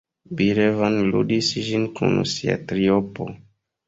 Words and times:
Bill 0.37 0.59
Evans 0.69 1.03
ludis 1.09 1.49
ĝin 1.67 1.85
kun 1.99 2.17
sia 2.31 2.57
triopo. 2.73 3.29